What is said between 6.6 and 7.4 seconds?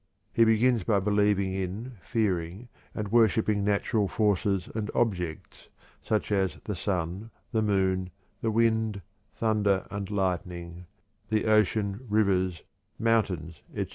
the sun,